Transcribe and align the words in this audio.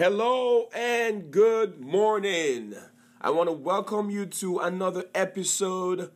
Hello 0.00 0.70
and 0.74 1.30
good 1.30 1.78
morning. 1.78 2.74
I 3.20 3.28
want 3.28 3.50
to 3.50 3.52
welcome 3.52 4.08
you 4.08 4.24
to 4.24 4.58
another 4.60 5.04
episode 5.14 6.10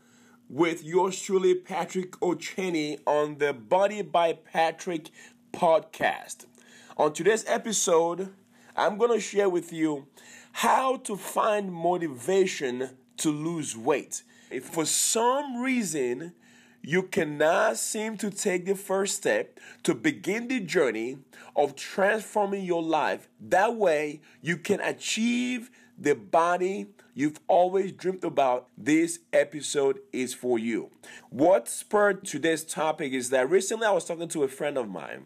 with 0.48 0.82
yours 0.82 1.20
truly, 1.20 1.54
Patrick 1.54 2.22
O'Cheney, 2.22 3.00
on 3.06 3.36
the 3.36 3.52
Body 3.52 4.00
by 4.00 4.32
Patrick 4.32 5.10
podcast. 5.52 6.46
On 6.96 7.12
today's 7.12 7.44
episode, 7.46 8.32
I'm 8.74 8.96
going 8.96 9.12
to 9.12 9.20
share 9.20 9.50
with 9.50 9.70
you 9.70 10.06
how 10.52 10.96
to 10.96 11.14
find 11.18 11.70
motivation 11.70 12.96
to 13.18 13.30
lose 13.30 13.76
weight. 13.76 14.22
If 14.50 14.64
for 14.64 14.86
some 14.86 15.60
reason 15.60 16.32
you 16.86 17.02
cannot 17.02 17.78
seem 17.78 18.18
to 18.18 18.30
take 18.30 18.66
the 18.66 18.74
first 18.74 19.16
step 19.16 19.58
to 19.82 19.94
begin 19.94 20.48
the 20.48 20.60
journey 20.60 21.16
of 21.56 21.74
transforming 21.74 22.62
your 22.62 22.82
life. 22.82 23.28
That 23.40 23.76
way, 23.76 24.20
you 24.42 24.58
can 24.58 24.80
achieve 24.80 25.70
the 25.98 26.14
body 26.14 26.88
you've 27.14 27.40
always 27.48 27.92
dreamed 27.92 28.22
about. 28.22 28.68
This 28.76 29.20
episode 29.32 30.00
is 30.12 30.34
for 30.34 30.58
you. 30.58 30.90
What 31.30 31.68
spurred 31.68 32.26
today's 32.26 32.64
topic 32.64 33.14
is 33.14 33.30
that 33.30 33.48
recently 33.48 33.86
I 33.86 33.92
was 33.92 34.04
talking 34.04 34.28
to 34.28 34.42
a 34.42 34.48
friend 34.48 34.76
of 34.76 34.90
mine, 34.90 35.24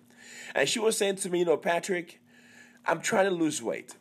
and 0.54 0.68
she 0.68 0.78
was 0.78 0.96
saying 0.96 1.16
to 1.16 1.30
me, 1.30 1.40
You 1.40 1.46
know, 1.46 1.56
Patrick, 1.56 2.20
I'm 2.86 3.00
trying 3.00 3.24
to 3.24 3.32
lose 3.32 3.60
weight 3.60 3.96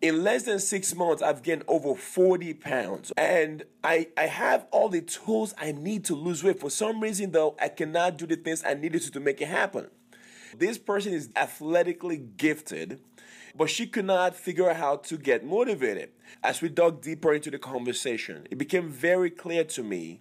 in 0.00 0.22
less 0.22 0.44
than 0.44 0.58
six 0.60 0.94
months, 0.94 1.22
I've 1.22 1.42
gained 1.42 1.64
over 1.66 1.94
40 1.94 2.54
pounds. 2.54 3.12
And 3.16 3.64
I, 3.82 4.08
I 4.16 4.26
have 4.26 4.66
all 4.70 4.88
the 4.88 5.00
tools 5.00 5.54
I 5.58 5.72
need 5.72 6.04
to 6.06 6.14
lose 6.14 6.44
weight. 6.44 6.60
For 6.60 6.70
some 6.70 7.00
reason, 7.00 7.32
though, 7.32 7.56
I 7.60 7.68
cannot 7.68 8.16
do 8.16 8.26
the 8.26 8.36
things 8.36 8.62
I 8.64 8.74
needed 8.74 9.02
to 9.02 9.10
to 9.12 9.20
make 9.20 9.40
it 9.40 9.48
happen. 9.48 9.88
This 10.56 10.78
person 10.78 11.12
is 11.12 11.30
athletically 11.36 12.16
gifted, 12.16 13.00
but 13.56 13.70
she 13.70 13.86
could 13.86 14.04
not 14.04 14.36
figure 14.36 14.70
out 14.70 14.76
how 14.76 14.96
to 14.96 15.18
get 15.18 15.44
motivated. 15.44 16.10
As 16.42 16.62
we 16.62 16.68
dug 16.68 17.02
deeper 17.02 17.34
into 17.34 17.50
the 17.50 17.58
conversation, 17.58 18.46
it 18.50 18.56
became 18.56 18.88
very 18.88 19.30
clear 19.30 19.64
to 19.64 19.82
me 19.82 20.20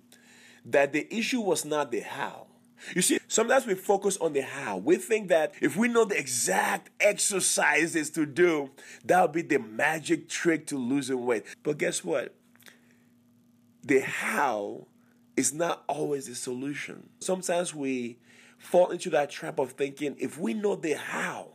that 0.66 0.92
the 0.92 1.08
issue 1.16 1.40
was 1.40 1.64
not 1.64 1.92
the 1.92 2.02
how. 2.02 2.47
You 2.96 3.02
see, 3.02 3.20
sometimes 3.28 3.66
we 3.66 3.76
focus 3.76 4.18
on 4.18 4.34
the 4.34 4.42
how. 4.42 4.78
We 4.78 4.98
think 4.98 5.30
that 5.30 5.54
if 5.62 5.76
we 5.76 5.88
know 5.88 6.06
the 6.06 6.18
exact 6.18 6.90
exercises 7.00 8.10
to 8.12 8.26
do, 8.26 8.72
that'll 9.04 9.28
be 9.28 9.42
the 9.42 9.60
magic 9.60 10.30
trick 10.30 10.68
to 10.68 10.78
losing 10.78 11.26
weight. 11.26 11.46
But 11.64 11.78
guess 11.78 12.04
what? 12.04 12.36
The 13.84 14.00
how 14.02 14.88
is 15.36 15.54
not 15.54 15.84
always 15.88 16.28
the 16.28 16.36
solution. 16.36 17.10
Sometimes 17.20 17.74
we 17.74 18.20
fall 18.58 18.90
into 18.90 19.10
that 19.12 19.30
trap 19.30 19.60
of 19.60 19.72
thinking 19.74 20.16
if 20.20 20.38
we 20.38 20.54
know 20.54 20.76
the 20.76 20.94
how, 20.94 21.54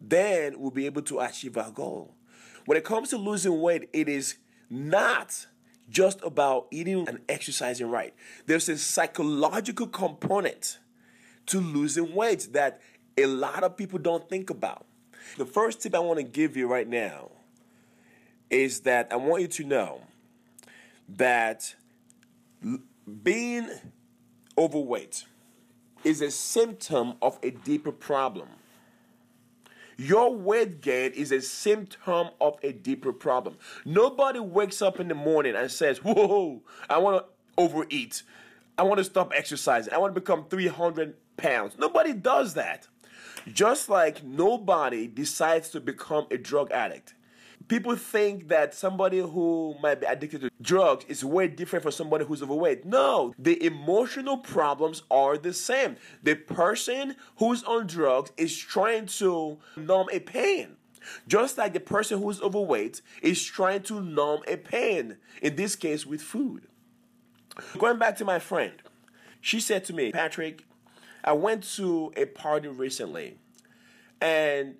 then 0.00 0.58
we'll 0.58 0.70
be 0.70 0.86
able 0.86 1.02
to 1.02 1.20
achieve 1.20 1.58
our 1.58 1.70
goal. 1.70 2.14
When 2.66 2.78
it 2.78 2.84
comes 2.84 3.10
to 3.10 3.16
losing 3.16 3.60
weight, 3.60 3.88
it 3.92 4.08
is 4.08 4.36
not 4.70 5.46
just 5.90 6.22
about 6.22 6.68
eating 6.70 7.06
and 7.08 7.20
exercising 7.28 7.90
right. 7.90 8.14
There's 8.46 8.68
a 8.68 8.78
psychological 8.78 9.88
component 9.88 10.78
to 11.46 11.60
losing 11.60 12.14
weight 12.14 12.48
that 12.52 12.80
a 13.18 13.26
lot 13.26 13.64
of 13.64 13.76
people 13.76 13.98
don't 13.98 14.28
think 14.28 14.50
about. 14.50 14.86
The 15.36 15.44
first 15.44 15.82
tip 15.82 15.94
I 15.94 15.98
want 15.98 16.18
to 16.18 16.22
give 16.22 16.56
you 16.56 16.66
right 16.66 16.88
now 16.88 17.30
is 18.48 18.80
that 18.80 19.08
I 19.12 19.16
want 19.16 19.42
you 19.42 19.48
to 19.48 19.64
know 19.64 20.02
that 21.08 21.74
being 23.22 23.68
overweight 24.56 25.24
is 26.04 26.20
a 26.20 26.30
symptom 26.30 27.14
of 27.20 27.38
a 27.42 27.50
deeper 27.50 27.92
problem. 27.92 28.48
Your 30.00 30.34
weight 30.34 30.80
gain 30.80 31.12
is 31.12 31.30
a 31.30 31.42
symptom 31.42 32.28
of 32.40 32.56
a 32.62 32.72
deeper 32.72 33.12
problem. 33.12 33.58
Nobody 33.84 34.40
wakes 34.40 34.80
up 34.80 34.98
in 34.98 35.08
the 35.08 35.14
morning 35.14 35.54
and 35.54 35.70
says, 35.70 35.98
Whoa, 35.98 36.62
I 36.88 36.96
want 36.96 37.22
to 37.22 37.62
overeat. 37.62 38.22
I 38.78 38.82
want 38.84 38.96
to 38.96 39.04
stop 39.04 39.30
exercising. 39.36 39.92
I 39.92 39.98
want 39.98 40.14
to 40.14 40.18
become 40.18 40.46
300 40.48 41.16
pounds. 41.36 41.74
Nobody 41.78 42.14
does 42.14 42.54
that. 42.54 42.88
Just 43.46 43.90
like 43.90 44.24
nobody 44.24 45.06
decides 45.06 45.68
to 45.70 45.80
become 45.80 46.26
a 46.30 46.38
drug 46.38 46.72
addict 46.72 47.12
people 47.68 47.96
think 47.96 48.48
that 48.48 48.74
somebody 48.74 49.18
who 49.18 49.76
might 49.82 50.00
be 50.00 50.06
addicted 50.06 50.40
to 50.42 50.50
drugs 50.60 51.04
is 51.08 51.24
way 51.24 51.48
different 51.48 51.82
from 51.82 51.92
somebody 51.92 52.24
who's 52.24 52.42
overweight. 52.42 52.84
No, 52.84 53.34
the 53.38 53.62
emotional 53.64 54.38
problems 54.38 55.02
are 55.10 55.36
the 55.38 55.52
same. 55.52 55.96
The 56.22 56.34
person 56.34 57.16
who's 57.36 57.62
on 57.64 57.86
drugs 57.86 58.32
is 58.36 58.56
trying 58.56 59.06
to 59.06 59.58
numb 59.76 60.08
a 60.12 60.20
pain. 60.20 60.76
Just 61.26 61.58
like 61.58 61.72
the 61.72 61.80
person 61.80 62.22
who's 62.22 62.40
overweight 62.40 63.00
is 63.22 63.42
trying 63.42 63.82
to 63.84 64.00
numb 64.00 64.40
a 64.46 64.56
pain, 64.56 65.16
in 65.40 65.56
this 65.56 65.76
case 65.76 66.04
with 66.04 66.20
food. 66.20 66.66
Going 67.78 67.98
back 67.98 68.16
to 68.18 68.24
my 68.24 68.38
friend, 68.38 68.74
she 69.40 69.60
said 69.60 69.84
to 69.86 69.92
me, 69.92 70.12
Patrick, 70.12 70.66
I 71.24 71.32
went 71.32 71.64
to 71.74 72.12
a 72.16 72.26
party 72.26 72.68
recently 72.68 73.38
and 74.20 74.76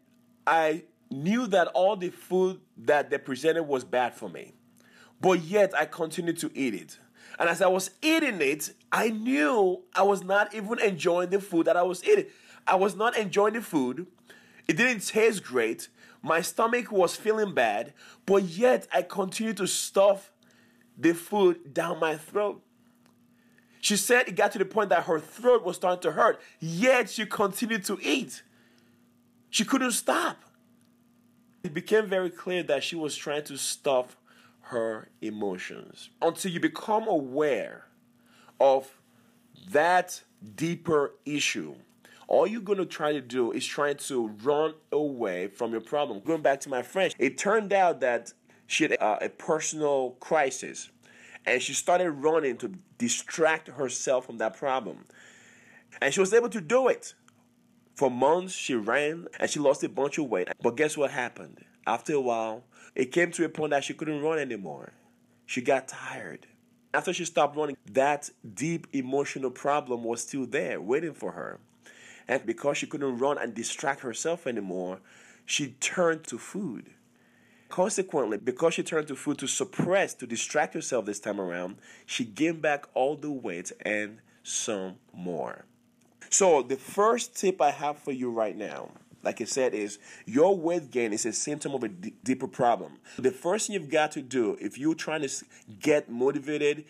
I 0.47 0.85
knew 1.11 1.47
that 1.49 1.69
all 1.69 1.97
the 1.97 2.11
food 2.11 2.61
that 2.77 3.11
they 3.11 3.19
presented 3.19 3.65
was 3.65 3.85
bad 3.85 4.15
for 4.15 4.29
me. 4.29 4.53
But 5.21 5.43
yet 5.43 5.75
I 5.77 5.85
continued 5.85 6.39
to 6.39 6.51
eat 6.55 6.75
it. 6.75 6.99
And 7.39 7.49
as 7.49 7.63
I 7.63 7.67
was 7.67 7.91
eating 8.03 8.41
it, 8.41 8.73
I 8.93 9.11
knew 9.11 9.83
I 9.95 10.03
was 10.03 10.23
not 10.23 10.55
even 10.55 10.79
enjoying 10.79 11.31
the 11.31 11.41
food 11.41 11.67
that 11.67 11.77
I 11.77 11.83
was 11.83 12.05
eating. 12.05 12.27
I 12.67 12.77
was 12.77 12.95
not 12.95 13.17
enjoying 13.17 13.55
the 13.55 13.63
food. 13.63 14.07
It 14.69 14.77
didn't 14.77 15.07
taste 15.07 15.43
great. 15.43 15.89
My 16.23 16.43
stomach 16.43 16.93
was 16.93 17.17
feeling 17.17 17.55
bad, 17.55 17.95
but 18.27 18.45
yet 18.45 18.87
I 18.93 19.03
continued 19.03 19.57
to 19.59 19.67
stuff 19.67 20.33
the 20.97 21.15
food 21.15 21.73
down 21.73 21.99
my 21.99 22.17
throat. 22.17 22.63
She 23.81 23.97
said 23.97 24.29
it 24.29 24.37
got 24.37 24.53
to 24.53 24.59
the 24.59 24.67
point 24.67 24.91
that 24.91 25.05
her 25.05 25.19
throat 25.19 25.65
was 25.65 25.77
starting 25.77 26.03
to 26.03 26.13
hurt, 26.13 26.41
yet 26.61 27.09
she 27.09 27.25
continued 27.25 27.85
to 27.87 27.99
eat. 28.03 28.43
She 29.49 29.65
couldn't 29.65 29.93
stop. 29.93 30.45
It 31.63 31.75
became 31.75 32.07
very 32.07 32.31
clear 32.31 32.63
that 32.65 32.83
she 32.83 32.97
was 32.97 33.17
trying 33.17 33.45
to 33.45 33.57
stuff 33.57 34.17
her 34.63 35.09
emotions. 35.21 36.11
Until 36.23 36.51
you 36.51 36.61
become 36.61 37.07
aware 37.07 37.87
of 38.59 38.99
that 39.71 40.23
deeper 40.57 41.15
issue, 41.27 41.75
all 42.29 42.47
you're 42.47 42.61
going 42.61 42.79
to 42.79 42.87
try 42.87 43.13
to 43.13 43.21
do 43.21 43.51
is 43.51 43.67
trying 43.67 43.97
to 43.97 44.29
run 44.43 44.75
away 44.93 45.49
from 45.49 45.73
your 45.73 45.81
problem. 45.81 46.21
Going 46.21 46.43
back 46.43 46.61
to 46.61 46.69
my 46.69 46.83
friend, 46.83 47.15
it 47.19 47.37
turned 47.37 47.73
out 47.73 48.01
that 48.01 48.33
she 48.67 48.85
had 48.85 48.93
a, 48.93 49.25
a 49.25 49.29
personal 49.29 50.11
crisis 50.21 50.91
and 51.45 51.61
she 51.61 51.75
started 51.75 52.11
running 52.13 52.57
to 52.59 52.73
distract 52.99 53.69
herself 53.69 54.27
from 54.27 54.39
that 54.39 54.57
problem. 54.57 55.05
And 56.01 56.15
she 56.15 56.21
was 56.21 56.33
able 56.33 56.49
to 56.51 56.61
do 56.61 56.89
it. 56.89 57.15
For 57.95 58.11
months, 58.11 58.55
she 58.55 58.75
ran 58.75 59.29
and 59.39 59.51
she 59.51 59.61
lost 59.61 59.85
a 59.85 59.89
bunch 59.89 60.19
of 60.19 60.27
weight. 60.27 60.49
But 60.63 60.77
guess 60.77 60.97
what 60.97 61.11
happened? 61.11 61.65
After 61.87 62.15
a 62.15 62.21
while, 62.21 62.65
it 62.95 63.13
came 63.13 63.31
to 63.33 63.45
a 63.45 63.49
point 63.49 63.71
that 63.71 63.85
she 63.85 63.95
couldn't 63.95 64.23
run 64.23 64.39
anymore. 64.39 64.93
She 65.47 65.61
got 65.61 65.89
tired. 65.89 66.47
After 66.93 67.13
she 67.13 67.25
stopped 67.25 67.57
running, 67.57 67.77
that 67.93 68.31
deep 68.55 68.87
emotional 68.93 69.51
problem 69.51 70.05
was 70.05 70.23
still 70.23 70.47
there, 70.47 70.81
waiting 70.81 71.15
for 71.15 71.33
her. 71.33 71.61
And 72.27 72.45
because 72.47 72.79
she 72.79 72.87
couldn't 72.87 73.19
run 73.19 73.39
and 73.39 73.55
distract 73.55 74.01
herself 74.01 74.47
anymore, 74.47 75.01
she 75.45 75.73
turned 75.81 76.25
to 76.25 76.39
food. 76.39 76.91
Consequently, 77.69 78.39
because 78.39 78.75
she 78.75 78.83
turned 78.83 79.09
to 79.09 79.17
food 79.17 79.39
to 79.39 79.47
suppress, 79.47 80.15
to 80.15 80.27
distract 80.27 80.75
herself 80.75 81.07
this 81.07 81.21
time 81.21 81.41
around, 81.41 81.77
she 82.07 82.25
gained 82.25 82.63
back 82.63 82.87
all 82.95 83.17
the 83.17 83.31
weight 83.31 83.71
and 83.85 84.19
some 84.43 84.97
more. 85.13 85.65
So, 86.33 86.63
the 86.63 86.77
first 86.77 87.37
tip 87.37 87.61
I 87.61 87.73
have 87.73 87.99
for 87.99 88.13
you 88.13 88.31
right 88.31 88.57
now, 88.57 88.91
like 89.25 89.41
I 89.41 89.45
said, 89.45 89.75
is 89.75 89.99
your 90.27 90.57
weight 90.57 90.93
gain 90.93 91.13
is 91.13 91.27
a 91.27 91.33
symptom 91.33 91.75
of 91.75 91.83
a 91.83 91.89
d- 91.89 92.15
deeper 92.23 92.47
problem. 92.47 92.99
The 93.19 93.33
first 93.33 93.67
thing 93.67 93.75
you've 93.75 93.91
got 93.91 94.13
to 94.13 94.23
do 94.23 94.57
if 94.61 94.79
you're 94.79 94.95
trying 94.95 95.23
to 95.23 95.45
get 95.81 96.09
motivated 96.09 96.85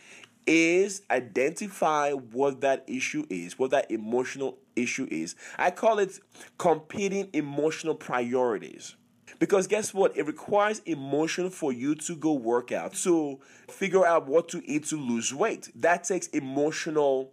is 0.47 1.01
identify 1.11 2.13
what 2.13 2.61
that 2.61 2.85
issue 2.87 3.25
is, 3.31 3.59
what 3.59 3.71
that 3.71 3.91
emotional 3.91 4.59
issue 4.77 5.09
is. 5.11 5.35
I 5.57 5.71
call 5.71 5.99
it 6.01 6.21
competing 6.59 7.31
emotional 7.33 7.95
priorities. 7.95 8.95
Because 9.39 9.67
guess 9.67 9.95
what? 9.95 10.15
It 10.19 10.27
requires 10.27 10.81
emotion 10.81 11.49
for 11.49 11.73
you 11.73 11.95
to 11.95 12.15
go 12.15 12.35
work 12.35 12.73
out, 12.73 12.93
to 13.05 13.41
figure 13.69 14.05
out 14.05 14.27
what 14.27 14.49
to 14.51 14.63
eat 14.71 14.85
to 14.89 14.97
lose 14.97 15.33
weight. 15.33 15.71
That 15.75 16.05
takes 16.05 16.27
emotional 16.29 17.33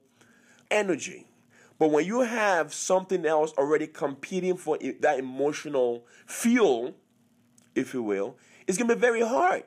energy. 0.71 1.26
But 1.79 1.91
when 1.91 2.05
you 2.05 2.21
have 2.21 2.73
something 2.73 3.25
else 3.25 3.53
already 3.57 3.87
competing 3.87 4.57
for 4.57 4.77
that 4.99 5.19
emotional 5.19 6.05
fuel, 6.25 6.95
if 7.75 7.93
you 7.93 8.01
will, 8.01 8.35
it's 8.65 8.77
going 8.77 8.87
to 8.87 8.95
be 8.95 8.99
very 9.01 9.21
hard. 9.21 9.63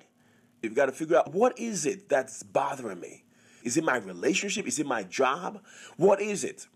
You've 0.63 0.75
got 0.75 0.87
to 0.87 0.93
figure 0.93 1.17
out 1.17 1.33
what 1.33 1.59
is 1.59 1.87
it 1.87 2.09
that's 2.09 2.43
bothering 2.43 3.01
me? 3.01 3.25
Is 3.63 3.77
it 3.77 3.85
my 3.85 3.97
relationship? 3.97 4.67
Is 4.67 4.79
it 4.79 4.87
my 4.87 5.03
job? 5.05 5.61
What 5.97 6.21
is 6.21 6.45
it? 6.45 6.67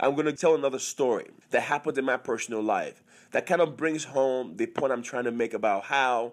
I'm 0.00 0.14
going 0.14 0.26
to 0.26 0.32
tell 0.32 0.54
another 0.54 0.78
story 0.78 1.26
that 1.50 1.62
happened 1.62 1.98
in 1.98 2.04
my 2.04 2.16
personal 2.16 2.62
life 2.62 3.02
that 3.32 3.46
kind 3.46 3.60
of 3.60 3.76
brings 3.76 4.04
home 4.04 4.56
the 4.56 4.66
point 4.66 4.92
I'm 4.92 5.02
trying 5.02 5.24
to 5.24 5.32
make 5.32 5.54
about 5.54 5.84
how 5.84 6.32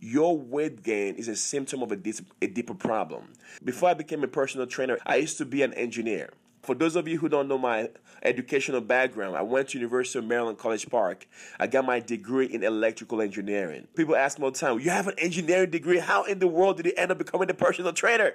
your 0.00 0.36
weight 0.36 0.82
gain 0.82 1.14
is 1.14 1.28
a 1.28 1.36
symptom 1.36 1.82
of 1.82 1.92
a, 1.92 1.98
a 2.42 2.46
deeper 2.48 2.74
problem. 2.74 3.32
Before 3.62 3.90
I 3.90 3.94
became 3.94 4.24
a 4.24 4.28
personal 4.28 4.66
trainer, 4.66 4.98
I 5.06 5.16
used 5.16 5.38
to 5.38 5.44
be 5.44 5.62
an 5.62 5.72
engineer. 5.74 6.30
For 6.64 6.74
those 6.74 6.96
of 6.96 7.06
you 7.06 7.18
who 7.18 7.28
don't 7.28 7.46
know 7.46 7.58
my 7.58 7.90
educational 8.22 8.80
background, 8.80 9.36
I 9.36 9.42
went 9.42 9.68
to 9.68 9.78
University 9.78 10.18
of 10.18 10.24
Maryland 10.24 10.56
College 10.56 10.88
Park. 10.88 11.28
I 11.60 11.66
got 11.66 11.84
my 11.84 12.00
degree 12.00 12.46
in 12.46 12.64
electrical 12.64 13.20
engineering. 13.20 13.86
People 13.94 14.16
ask 14.16 14.38
me 14.38 14.44
all 14.44 14.50
the 14.50 14.58
time, 14.58 14.80
"You 14.80 14.90
have 14.90 15.06
an 15.06 15.18
engineering 15.18 15.70
degree? 15.70 15.98
How 15.98 16.24
in 16.24 16.38
the 16.38 16.48
world 16.48 16.78
did 16.78 16.86
you 16.86 16.92
end 16.96 17.12
up 17.12 17.18
becoming 17.18 17.50
a 17.50 17.54
personal 17.54 17.92
trainer?" 17.92 18.34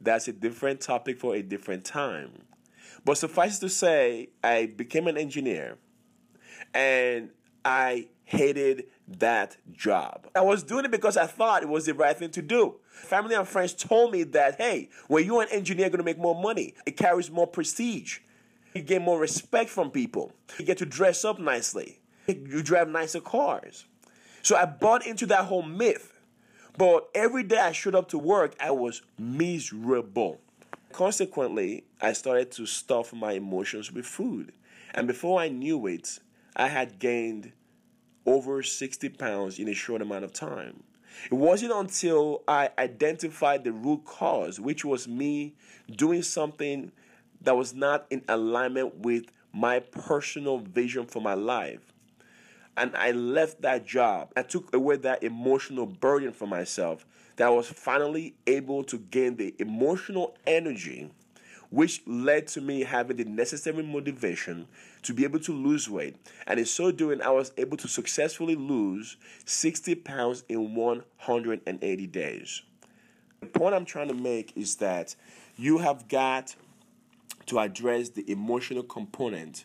That's 0.00 0.28
a 0.28 0.32
different 0.32 0.80
topic 0.80 1.18
for 1.18 1.34
a 1.34 1.42
different 1.42 1.84
time. 1.84 2.30
But 3.04 3.18
suffice 3.18 3.58
to 3.58 3.68
say, 3.68 4.30
I 4.42 4.66
became 4.66 5.06
an 5.06 5.18
engineer 5.18 5.76
and 6.72 7.30
I 7.64 8.08
hated 8.24 8.86
that 9.18 9.56
job. 9.72 10.28
I 10.34 10.40
was 10.40 10.62
doing 10.62 10.84
it 10.84 10.90
because 10.90 11.16
I 11.16 11.26
thought 11.26 11.62
it 11.62 11.68
was 11.68 11.86
the 11.86 11.94
right 11.94 12.16
thing 12.16 12.30
to 12.30 12.42
do. 12.42 12.76
Family 12.90 13.34
and 13.34 13.46
friends 13.46 13.74
told 13.74 14.12
me 14.12 14.22
that, 14.24 14.56
hey, 14.56 14.90
when 15.08 15.24
you're 15.24 15.42
an 15.42 15.48
engineer, 15.50 15.86
you're 15.86 15.90
going 15.90 15.98
to 15.98 16.04
make 16.04 16.18
more 16.18 16.40
money. 16.40 16.74
It 16.86 16.96
carries 16.96 17.30
more 17.30 17.46
prestige. 17.46 18.18
You 18.74 18.82
get 18.82 19.02
more 19.02 19.18
respect 19.18 19.70
from 19.70 19.90
people. 19.90 20.32
You 20.58 20.64
get 20.64 20.78
to 20.78 20.86
dress 20.86 21.24
up 21.24 21.38
nicely. 21.38 22.00
You 22.28 22.62
drive 22.62 22.88
nicer 22.88 23.20
cars. 23.20 23.86
So 24.42 24.56
I 24.56 24.64
bought 24.64 25.06
into 25.06 25.26
that 25.26 25.46
whole 25.46 25.62
myth. 25.62 26.12
But 26.78 27.08
every 27.14 27.42
day 27.42 27.58
I 27.58 27.72
showed 27.72 27.96
up 27.96 28.08
to 28.10 28.18
work, 28.18 28.54
I 28.60 28.70
was 28.70 29.02
miserable. 29.18 30.40
Consequently, 30.92 31.84
I 32.00 32.12
started 32.12 32.52
to 32.52 32.66
stuff 32.66 33.12
my 33.12 33.32
emotions 33.32 33.92
with 33.92 34.06
food. 34.06 34.52
And 34.94 35.06
before 35.06 35.40
I 35.40 35.48
knew 35.48 35.86
it, 35.86 36.20
I 36.54 36.68
had 36.68 36.98
gained 36.98 37.52
over 38.30 38.62
60 38.62 39.08
pounds 39.10 39.58
in 39.58 39.68
a 39.68 39.74
short 39.74 40.00
amount 40.00 40.24
of 40.24 40.32
time. 40.32 40.84
It 41.30 41.34
wasn't 41.34 41.72
until 41.72 42.42
I 42.46 42.70
identified 42.78 43.64
the 43.64 43.72
root 43.72 44.04
cause, 44.04 44.60
which 44.60 44.84
was 44.84 45.08
me 45.08 45.54
doing 45.90 46.22
something 46.22 46.92
that 47.42 47.56
was 47.56 47.74
not 47.74 48.06
in 48.10 48.22
alignment 48.28 48.98
with 48.98 49.24
my 49.52 49.80
personal 49.80 50.58
vision 50.58 51.06
for 51.06 51.20
my 51.20 51.34
life. 51.34 51.92
And 52.76 52.94
I 52.94 53.10
left 53.10 53.62
that 53.62 53.84
job. 53.84 54.32
I 54.36 54.42
took 54.42 54.74
away 54.74 54.96
that 54.98 55.24
emotional 55.24 55.86
burden 55.86 56.32
for 56.32 56.46
myself 56.46 57.04
that 57.36 57.48
I 57.48 57.50
was 57.50 57.68
finally 57.68 58.34
able 58.46 58.84
to 58.84 58.98
gain 58.98 59.36
the 59.36 59.54
emotional 59.58 60.36
energy 60.46 61.10
which 61.70 62.02
led 62.06 62.48
to 62.48 62.60
me 62.60 62.82
having 62.82 63.16
the 63.16 63.24
necessary 63.24 63.82
motivation 63.82 64.66
to 65.02 65.14
be 65.14 65.24
able 65.24 65.38
to 65.38 65.52
lose 65.52 65.88
weight. 65.88 66.16
And 66.46 66.58
in 66.58 66.66
so 66.66 66.90
doing, 66.90 67.22
I 67.22 67.30
was 67.30 67.52
able 67.56 67.76
to 67.78 67.88
successfully 67.88 68.56
lose 68.56 69.16
60 69.44 69.94
pounds 69.96 70.44
in 70.48 70.74
180 70.74 72.06
days. 72.08 72.62
The 73.40 73.46
point 73.46 73.74
I'm 73.74 73.84
trying 73.84 74.08
to 74.08 74.14
make 74.14 74.52
is 74.56 74.76
that 74.76 75.14
you 75.56 75.78
have 75.78 76.08
got 76.08 76.54
to 77.46 77.58
address 77.58 78.10
the 78.10 78.30
emotional 78.30 78.82
component 78.82 79.64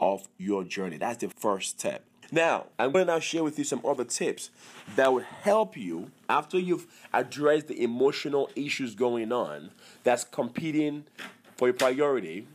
of 0.00 0.28
your 0.38 0.64
journey. 0.64 0.98
That's 0.98 1.18
the 1.18 1.28
first 1.28 1.78
step. 1.78 2.05
Now, 2.32 2.66
I'm 2.78 2.90
going 2.92 3.06
to 3.06 3.12
now 3.12 3.20
share 3.20 3.44
with 3.44 3.58
you 3.58 3.64
some 3.64 3.82
other 3.84 4.04
tips 4.04 4.50
that 4.96 5.12
would 5.12 5.24
help 5.24 5.76
you 5.76 6.10
after 6.28 6.58
you've 6.58 6.86
addressed 7.12 7.68
the 7.68 7.82
emotional 7.82 8.50
issues 8.56 8.94
going 8.94 9.30
on 9.32 9.70
that's 10.02 10.24
competing 10.24 11.04
for 11.56 11.68
your 11.68 11.74
priority, 11.74 12.46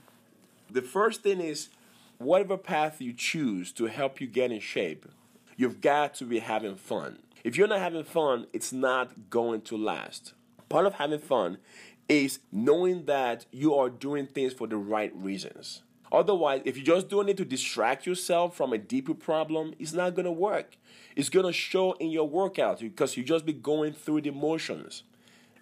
the 0.70 0.82
first 0.82 1.24
thing 1.24 1.40
is 1.40 1.70
whatever 2.18 2.58
path 2.58 3.02
you 3.02 3.14
choose 3.14 3.72
to 3.74 3.86
help 3.86 4.22
you 4.22 4.28
get 4.28 4.52
in 4.52 4.60
shape, 4.60 5.06
you've 5.56 5.82
got 5.82 6.14
to 6.16 6.26
be 6.26 6.40
having 6.40 6.76
fun. 6.76 7.20
If 7.44 7.58
you're 7.58 7.68
not 7.68 7.80
having 7.80 8.04
fun, 8.04 8.48
it's 8.54 8.72
not 8.72 9.30
going 9.30 9.62
to 9.62 9.78
last. 9.78 10.34
Part 10.70 10.86
of 10.86 10.96
having 10.96 11.20
fun 11.20 11.58
is 12.08 12.40
knowing 12.52 13.06
that 13.06 13.46
you 13.52 13.74
are 13.76 13.90
doing 13.90 14.28
things 14.28 14.54
for 14.54 14.68
the 14.68 14.78
right 14.78 15.16
reasons. 15.16 15.82
Otherwise, 16.12 16.62
if 16.66 16.76
you're 16.76 16.96
just 16.96 17.10
doing 17.10 17.30
it 17.30 17.38
to 17.38 17.46
distract 17.46 18.06
yourself 18.06 18.56
from 18.56 18.74
a 18.74 18.78
deeper 18.78 19.14
problem, 19.14 19.74
it's 19.80 19.94
not 19.94 20.16
going 20.16 20.26
to 20.26 20.32
work. 20.32 20.78
It's 21.16 21.30
going 21.30 21.46
to 21.46 21.54
show 21.54 21.94
in 21.94 22.10
your 22.12 22.28
workout 22.28 22.80
because 22.80 23.16
you 23.16 23.24
just 23.24 23.46
be 23.46 23.54
going 23.54 23.94
through 23.94 24.22
the 24.22 24.32
motions. 24.32 25.04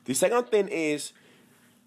The 0.05 0.13
second 0.13 0.45
thing 0.45 0.67
is 0.69 1.13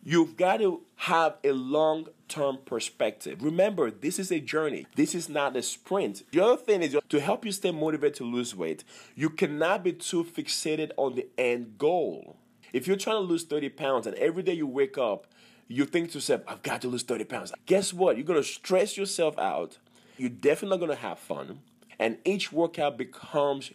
You've 0.05 0.37
got 0.37 0.57
to 0.59 0.81
have 0.97 1.37
a 1.45 1.53
long 1.53 2.09
term 2.27 2.59
perspective. 2.65 3.41
Remember, 3.41 3.89
this 3.89 4.19
is 4.19 4.33
a 4.33 4.41
journey, 4.41 4.87
this 4.97 5.15
is 5.15 5.29
not 5.29 5.57
a 5.57 5.63
sprint. 5.63 6.25
The 6.33 6.45
other 6.45 6.57
thing 6.57 6.83
is 6.83 6.97
to 7.09 7.21
help 7.21 7.45
you 7.45 7.53
stay 7.53 7.71
motivated 7.71 8.17
to 8.17 8.25
lose 8.25 8.55
weight, 8.55 8.83
you 9.15 9.31
cannot 9.31 9.85
be 9.85 9.93
too 9.93 10.25
fixated 10.25 10.91
on 10.97 11.15
the 11.15 11.29
end 11.39 11.79
goal. 11.79 12.37
If 12.73 12.89
you're 12.89 12.97
trying 12.97 13.17
to 13.17 13.21
lose 13.21 13.45
30 13.45 13.69
pounds 13.69 14.07
and 14.09 14.17
every 14.17 14.43
day 14.43 14.55
you 14.55 14.67
wake 14.67 14.99
up, 14.99 15.29
you 15.69 15.85
think 15.85 16.11
to 16.11 16.15
yourself, 16.15 16.43
I've 16.47 16.63
got 16.63 16.83
to 16.83 16.89
lose 16.89 17.03
30 17.03 17.25
pounds. 17.25 17.53
Guess 17.67 17.93
what? 17.93 18.17
You're 18.17 18.27
going 18.27 18.43
to 18.43 18.47
stress 18.47 18.97
yourself 18.97 19.39
out. 19.39 19.79
You're 20.17 20.31
definitely 20.31 20.77
not 20.77 20.87
going 20.87 20.97
to 20.97 21.03
have 21.03 21.19
fun. 21.19 21.61
And 21.99 22.19
each 22.25 22.53
workout 22.53 22.99
becomes 22.99 23.73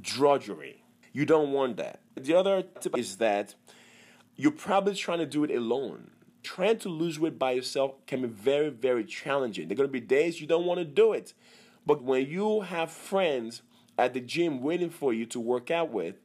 drudgery. 0.00 0.82
You 1.12 1.24
don't 1.24 1.52
want 1.52 1.76
that. 1.76 2.00
The 2.14 2.34
other 2.34 2.62
tip 2.80 2.96
is 2.96 3.16
that 3.16 3.54
you're 4.36 4.52
probably 4.52 4.94
trying 4.94 5.18
to 5.18 5.26
do 5.26 5.44
it 5.44 5.50
alone. 5.50 6.10
Trying 6.42 6.78
to 6.78 6.88
lose 6.88 7.18
weight 7.18 7.38
by 7.38 7.52
yourself 7.52 7.94
can 8.06 8.22
be 8.22 8.28
very, 8.28 8.70
very 8.70 9.04
challenging. 9.04 9.68
There 9.68 9.74
are 9.74 9.78
going 9.78 9.88
to 9.88 9.92
be 9.92 10.00
days 10.00 10.40
you 10.40 10.46
don't 10.46 10.66
want 10.66 10.78
to 10.78 10.84
do 10.84 11.12
it. 11.12 11.32
But 11.84 12.02
when 12.02 12.26
you 12.26 12.62
have 12.62 12.90
friends 12.90 13.62
at 13.98 14.12
the 14.12 14.20
gym 14.20 14.60
waiting 14.60 14.90
for 14.90 15.12
you 15.12 15.26
to 15.26 15.40
work 15.40 15.70
out 15.70 15.90
with, 15.90 16.16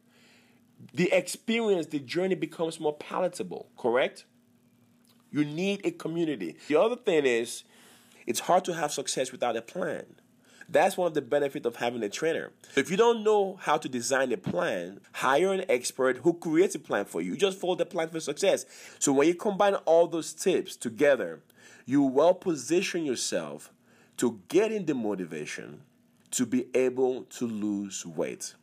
the 0.92 1.12
experience, 1.12 1.86
the 1.86 2.00
journey 2.00 2.34
becomes 2.34 2.80
more 2.80 2.96
palatable, 2.96 3.68
correct? 3.78 4.26
You 5.32 5.44
need 5.44 5.84
a 5.84 5.90
community. 5.90 6.56
The 6.68 6.76
other 6.76 6.96
thing 6.96 7.24
is, 7.24 7.64
it's 8.26 8.40
hard 8.40 8.64
to 8.66 8.74
have 8.74 8.92
success 8.92 9.32
without 9.32 9.56
a 9.56 9.62
plan. 9.62 10.04
That's 10.68 10.96
one 10.96 11.08
of 11.08 11.14
the 11.14 11.22
benefits 11.22 11.66
of 11.66 11.76
having 11.76 12.02
a 12.02 12.08
trainer. 12.08 12.52
If 12.76 12.90
you 12.90 12.96
don't 12.96 13.24
know 13.24 13.58
how 13.60 13.78
to 13.78 13.88
design 13.88 14.32
a 14.32 14.36
plan, 14.36 15.00
hire 15.12 15.52
an 15.52 15.64
expert 15.68 16.18
who 16.18 16.34
creates 16.34 16.74
a 16.74 16.78
plan 16.78 17.04
for 17.04 17.20
you. 17.20 17.32
You 17.32 17.36
just 17.36 17.58
follow 17.58 17.74
the 17.74 17.84
plan 17.84 18.08
for 18.08 18.20
success. 18.20 18.64
So 18.98 19.12
when 19.12 19.28
you 19.28 19.34
combine 19.34 19.74
all 19.74 20.06
those 20.06 20.32
tips 20.32 20.76
together, 20.76 21.40
you 21.84 22.02
well 22.02 22.34
position 22.34 23.04
yourself 23.04 23.72
to 24.18 24.40
get 24.48 24.70
in 24.70 24.86
the 24.86 24.94
motivation 24.94 25.82
to 26.32 26.46
be 26.46 26.66
able 26.74 27.24
to 27.24 27.46
lose 27.46 28.06
weight. 28.06 28.54